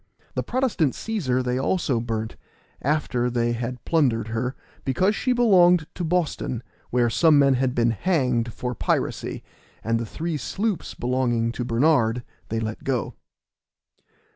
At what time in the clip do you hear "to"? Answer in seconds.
5.93-6.03, 11.51-11.63